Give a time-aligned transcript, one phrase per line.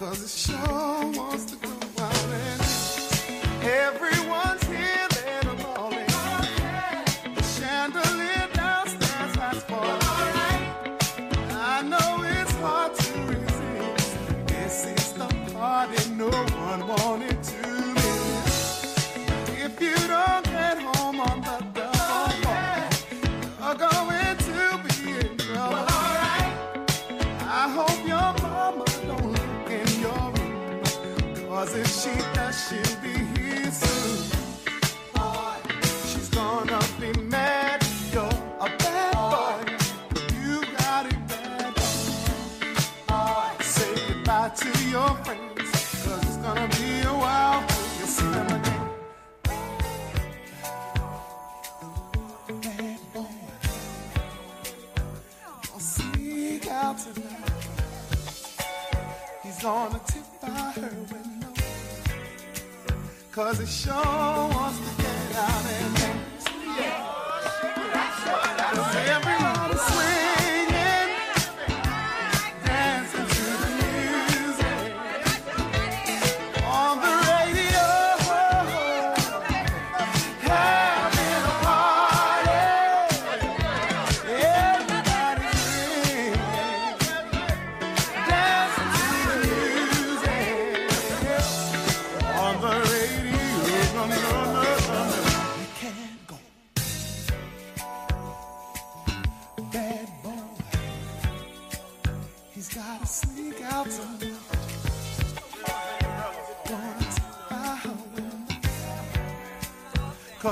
[0.00, 1.68] Cause it sure wants to go
[2.02, 2.60] out and
[3.62, 5.08] everyone's here.
[7.34, 10.62] The chandelier downstairs has fallen.
[11.50, 14.16] I know it's hard to resist.
[14.46, 17.29] This is the party no one wanted
[32.00, 34.18] she she'll be here soon.
[36.06, 37.86] She's gonna be mad.
[38.10, 38.24] You're
[38.58, 39.58] a bad boy.
[40.42, 41.78] You got it bad.
[43.62, 45.70] Say goodbye to your friends.
[46.02, 47.12] Cause it's gonna be a
[47.98, 48.84] you see them again.
[52.62, 53.34] Bad boy.
[56.70, 57.52] Out tonight.
[59.42, 61.29] He's gonna tip by her window.
[63.32, 65.99] Cause he sure wants to get out and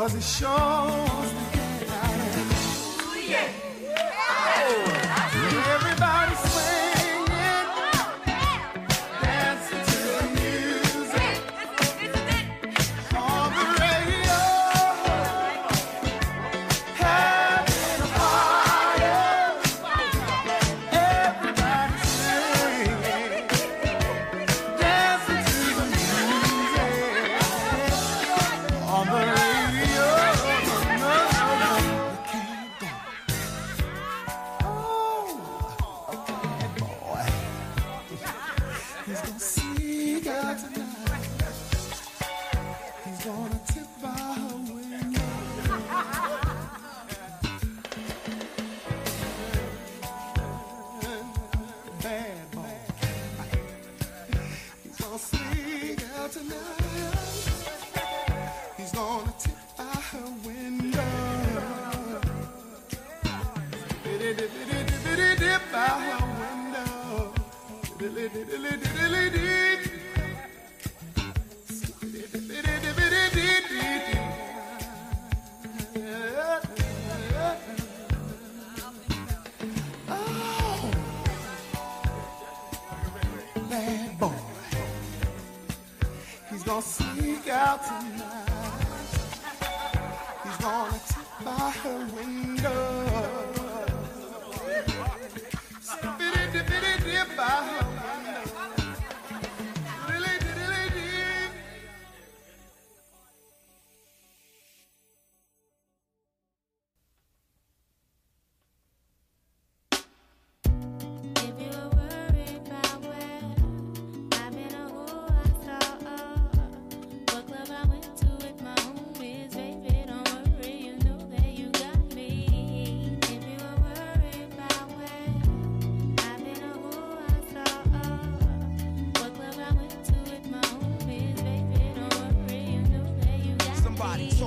[0.08, 1.07] Cause a sure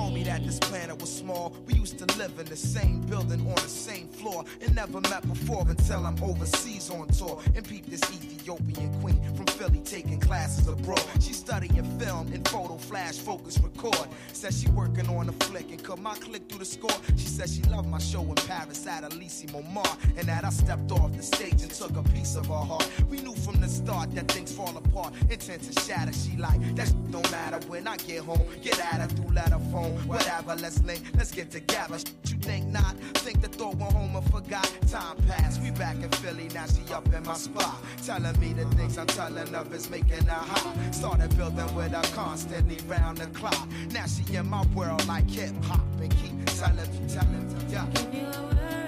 [0.02, 1.54] told me that this planet was small.
[1.66, 5.22] We used to live in the same building on the same floor and never met
[5.28, 8.02] before until I'm overseas on tour and peep this
[8.42, 11.00] Ethiopian queen from Philly taking classes abroad.
[11.20, 14.08] She studying film and photo flash focus record.
[14.32, 16.90] Says she working on a flick and cut my click through the score.
[17.16, 20.90] She says she loved my show in Paris at Elysee Montmartre and that I stepped
[20.90, 22.88] off the stage and took a piece of her heart.
[23.08, 26.12] We knew from the start that things fall apart, intent to shatter.
[26.12, 28.42] She like that sh- don't matter when I get home.
[28.60, 30.56] Get at her through letter phone, whatever.
[30.56, 31.98] Let's link, let's get together.
[31.98, 32.96] Sh- You think not?
[33.22, 34.68] Think the thought went home and forgot.
[34.90, 36.48] Time passed, we back in Philly.
[36.52, 40.26] Now she up in my spot, telling me the things I'm telling her is making
[40.26, 40.94] her hot.
[40.94, 43.68] Started building with her constantly round the clock.
[43.90, 48.81] Now she in my world like hip hop and keep telling me, telling me, yeah.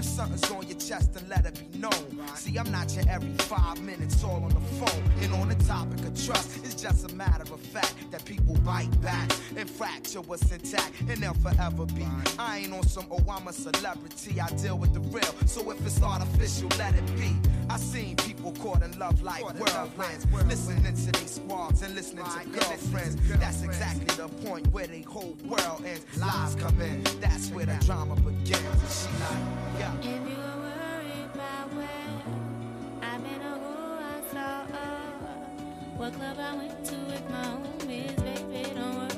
[0.00, 1.92] If something's on your chest, then let it be known.
[2.34, 5.04] See, I'm not your every five minutes all on the phone.
[5.20, 7.89] And on the topic of trust, it's just a matter of fact
[8.30, 12.06] people bite back and fracture what's intact, and they'll forever be.
[12.38, 15.34] I ain't on some, oh, I'm a celebrity, I deal with the real.
[15.46, 17.34] So if it's artificial, let it be.
[17.68, 22.48] I seen people caught in love like whirlwinds, listening to these squads and listening to
[22.50, 23.16] girlfriends.
[23.40, 26.04] That's exactly the point where they whole world ends.
[26.16, 28.52] Lies come in, that's where the drama begins.
[28.52, 29.42] And she like,
[29.80, 29.98] yeah.
[29.98, 31.88] If you were worried about where
[33.02, 34.64] I've been or who I saw,
[35.96, 38.19] what club I went to with my homies,
[38.80, 39.09] baby,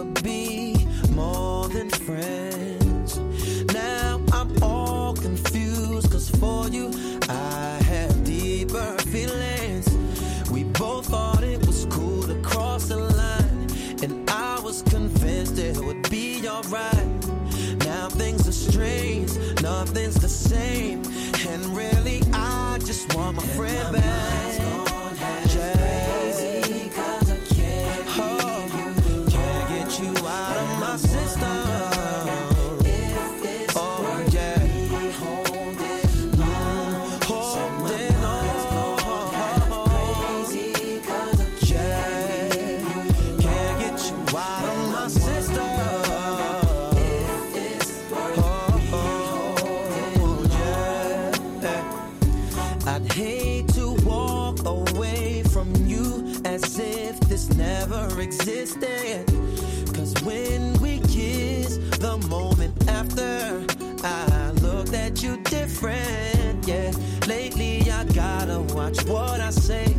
[0.00, 3.18] ever be more than friends.
[3.72, 6.90] Now I'm all confused, cause for you
[7.28, 9.88] I have deeper feelings.
[10.50, 13.66] We both thought it was cool to cross the line,
[14.02, 17.26] and I was convinced it would be alright.
[17.84, 21.02] Now things are strange, nothing's the same,
[21.48, 24.89] and really I just want my and friend my back.
[63.00, 63.64] after
[64.04, 66.92] I looked at you different, yeah.
[67.26, 69.96] Lately, I gotta watch what I say.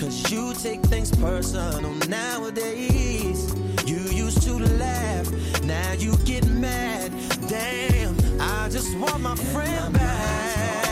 [0.00, 3.54] Cause you take things personal nowadays.
[3.86, 5.28] You used to laugh,
[5.62, 7.12] now you get mad.
[7.48, 10.89] Damn, I just want my friend back.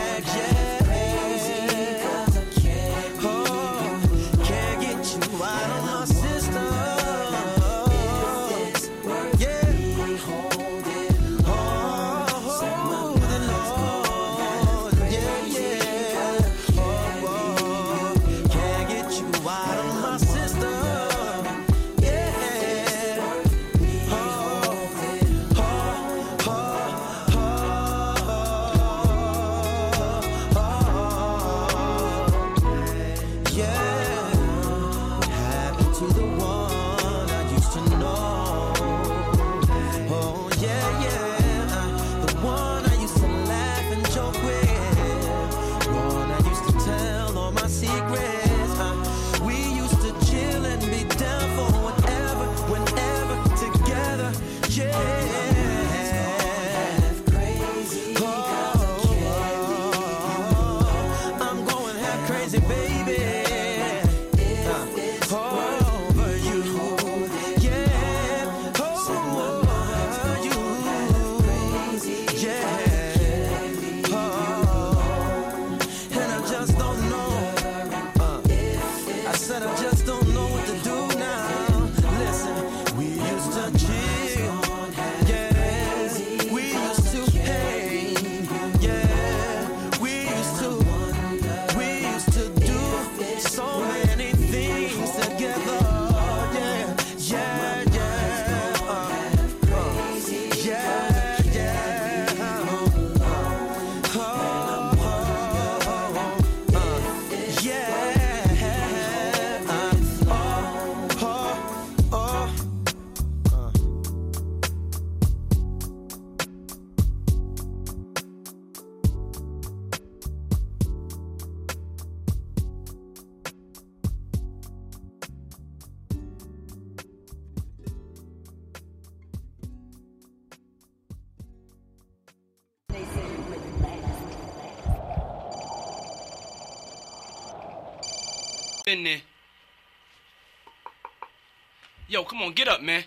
[142.19, 143.03] yo, come on, get up, man.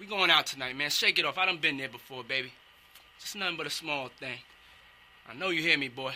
[0.00, 0.90] We going out tonight, man.
[0.90, 1.38] Shake it off.
[1.38, 2.52] I done been there before, baby.
[3.18, 4.38] It's nothing but a small thing.
[5.28, 6.12] I know you hear me, boy.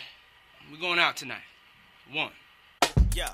[0.69, 1.47] We going out tonight.
[2.11, 2.31] One.
[3.15, 3.25] Yo,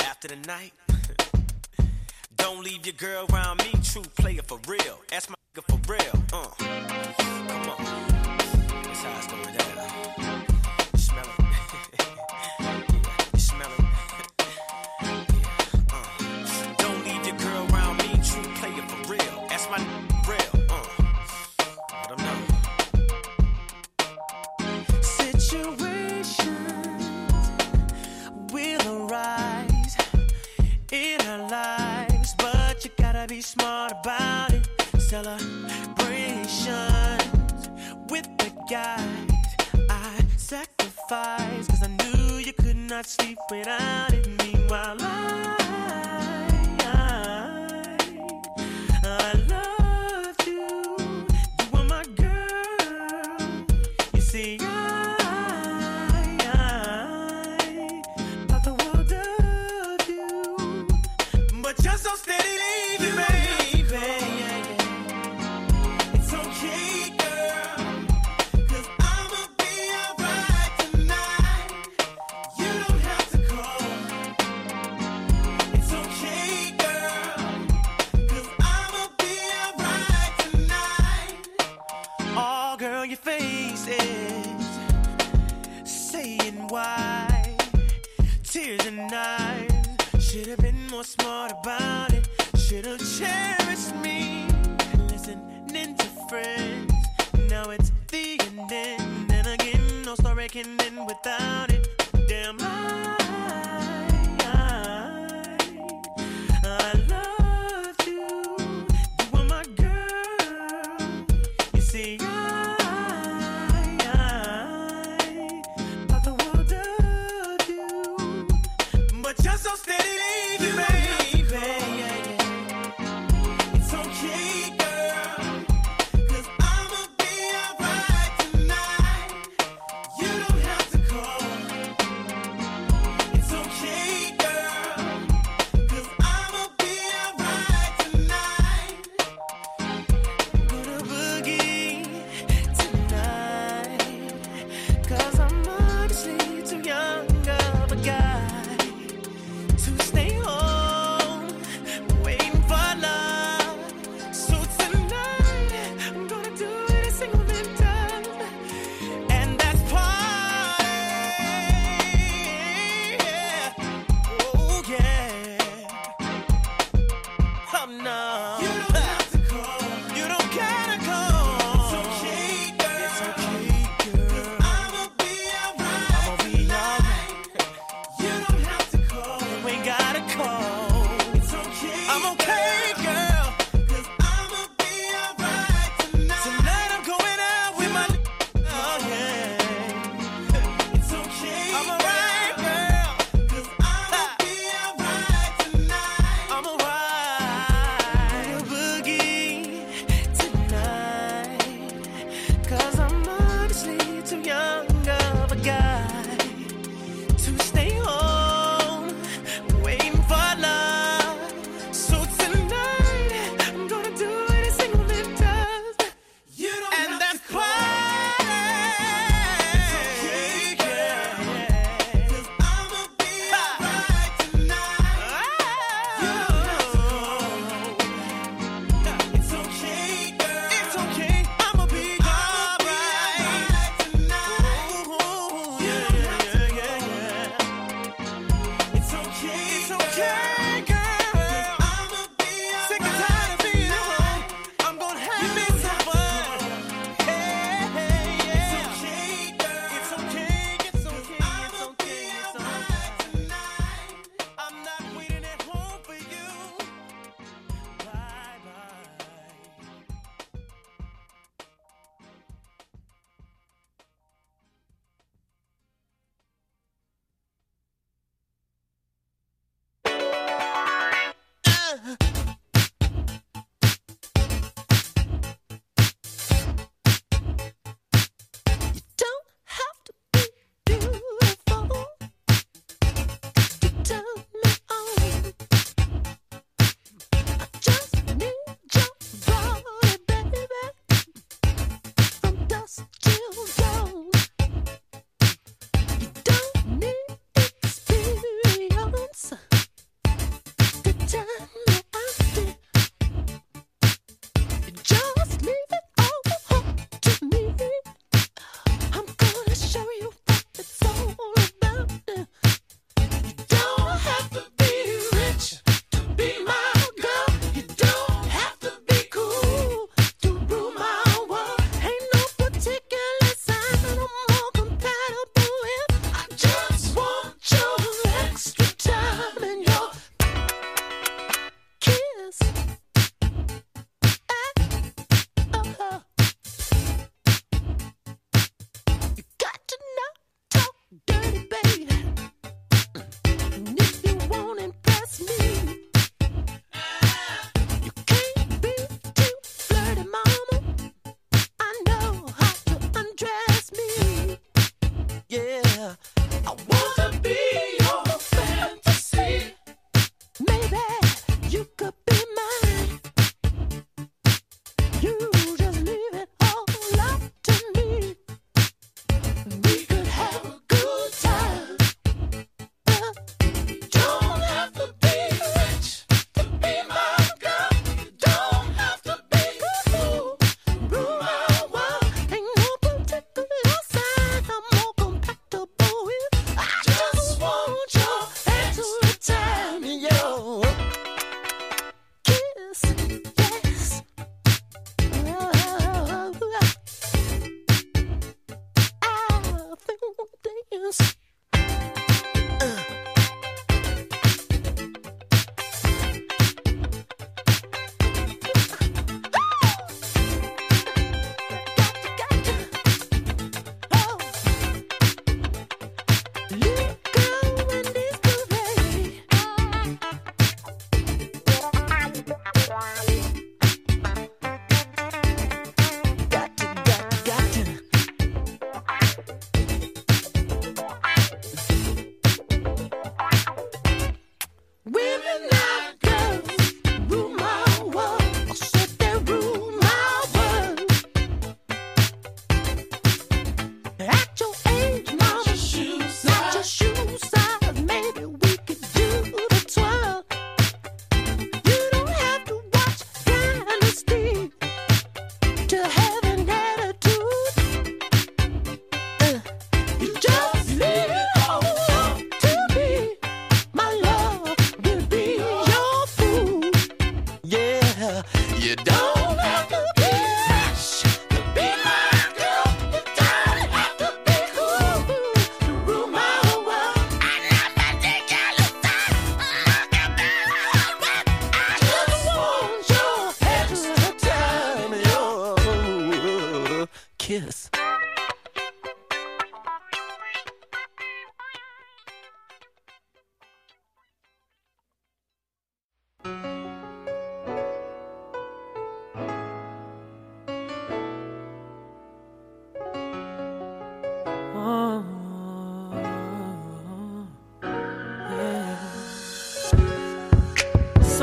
[0.00, 0.72] after the night.
[2.36, 5.00] Don't leave your girl around me, true player for real.
[5.10, 6.24] That's my nigga for real.
[6.32, 6.46] Uh.
[7.48, 7.84] Come on.
[8.84, 10.07] That's how it's going down.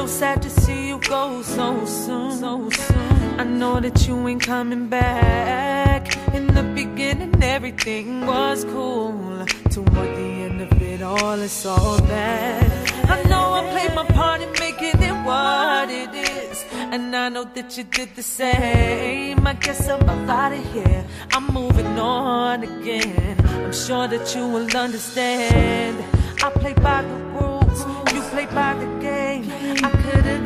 [0.07, 2.31] so sad to see you go so soon.
[2.37, 3.39] So soon.
[3.39, 6.03] I know that you ain't coming back.
[6.33, 9.45] In the beginning, everything was cool.
[9.71, 12.65] Toward the end of it all, it's all bad.
[13.09, 16.63] I know I played my part in making it what it is.
[16.93, 19.47] And I know that you did the same.
[19.47, 21.03] I guess I'm out of here.
[21.31, 23.37] I'm moving on again.
[23.65, 25.97] I'm sure that you will understand.
[26.43, 27.79] I play by the rules,
[28.13, 29.04] you play by the game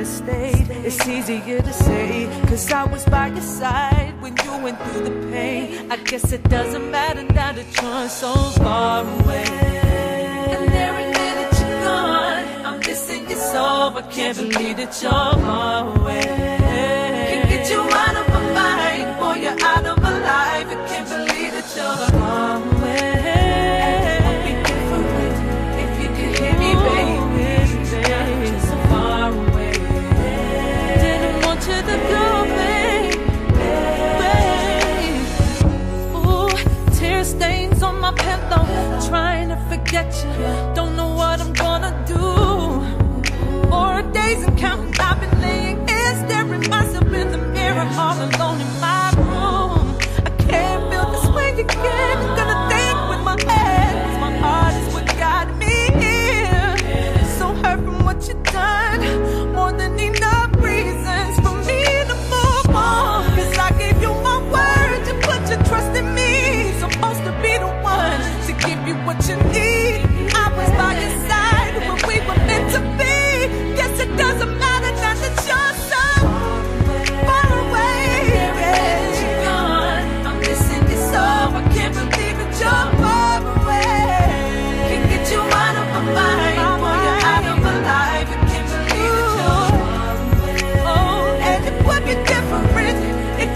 [0.06, 0.86] should have stayed.
[0.86, 5.32] It's easier to say, cause I was by your side when you went through the
[5.32, 5.92] pain.
[5.92, 9.44] I guess it doesn't matter now that you're so far away.
[9.44, 13.94] And every day that you're gone, I'm missing you so.
[13.96, 16.49] I can't believe that you're far away.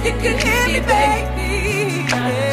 [0.04, 2.53] You can hear me, baby.